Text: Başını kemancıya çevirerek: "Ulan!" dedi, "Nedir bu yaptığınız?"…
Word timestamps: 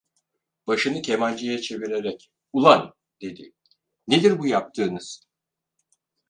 Başını 0.67 1.01
kemancıya 1.01 1.61
çevirerek: 1.61 2.31
"Ulan!" 2.53 2.93
dedi, 3.21 3.53
"Nedir 4.07 4.39
bu 4.39 4.47
yaptığınız?"… 4.47 5.23